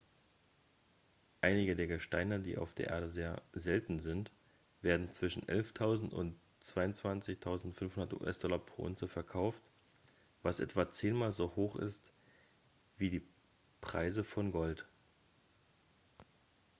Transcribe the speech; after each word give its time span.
einige 1.41 1.75
der 1.75 1.85
gesteine 1.85 2.39
die 2.39 2.57
auf 2.57 2.73
der 2.73 2.87
erde 2.87 3.11
sehr 3.11 3.39
selten 3.53 3.99
sind 3.99 4.31
werden 4.81 5.11
zwischen 5.11 5.43
11.000 5.43 6.09
und 6.09 6.35
22.500 6.63 8.15
us-dollar 8.19 8.57
pro 8.57 8.81
unze 8.81 9.07
verkauft 9.07 9.61
was 10.41 10.59
etwa 10.59 10.89
zehnmal 10.89 11.31
so 11.31 11.55
hoch 11.55 11.75
ist 11.75 12.11
wie 12.97 13.11
die 13.11 13.21
preis 13.79 14.17
von 14.25 14.51
gold 14.51 14.87